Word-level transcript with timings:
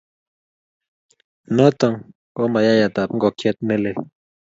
Noto 1.55 1.87
ko 2.35 2.41
mayayatab 2.53 3.09
ngokchet 3.17 3.57
nelel 3.67 3.97